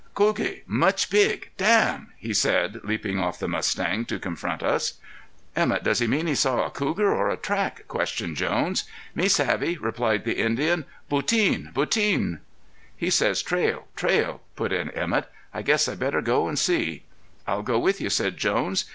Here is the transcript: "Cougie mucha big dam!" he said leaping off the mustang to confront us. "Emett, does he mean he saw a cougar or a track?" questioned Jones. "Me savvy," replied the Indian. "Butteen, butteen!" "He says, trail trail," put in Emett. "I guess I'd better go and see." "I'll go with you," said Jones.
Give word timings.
"Cougie 0.15 0.63
mucha 0.65 1.05
big 1.11 1.51
dam!" 1.57 2.09
he 2.17 2.33
said 2.33 2.79
leaping 2.83 3.19
off 3.19 3.37
the 3.37 3.47
mustang 3.47 4.03
to 4.05 4.17
confront 4.17 4.63
us. 4.63 4.95
"Emett, 5.55 5.83
does 5.83 5.99
he 5.99 6.07
mean 6.07 6.25
he 6.25 6.33
saw 6.33 6.65
a 6.65 6.71
cougar 6.71 7.13
or 7.13 7.29
a 7.29 7.37
track?" 7.37 7.87
questioned 7.87 8.35
Jones. 8.35 8.83
"Me 9.13 9.27
savvy," 9.27 9.77
replied 9.77 10.25
the 10.25 10.39
Indian. 10.39 10.85
"Butteen, 11.07 11.71
butteen!" 11.75 12.39
"He 12.97 13.11
says, 13.11 13.43
trail 13.43 13.89
trail," 13.95 14.41
put 14.55 14.73
in 14.73 14.89
Emett. 14.89 15.29
"I 15.53 15.61
guess 15.61 15.87
I'd 15.87 15.99
better 15.99 16.21
go 16.23 16.47
and 16.47 16.57
see." 16.57 17.03
"I'll 17.45 17.61
go 17.61 17.77
with 17.77 18.01
you," 18.01 18.09
said 18.09 18.37
Jones. 18.37 18.85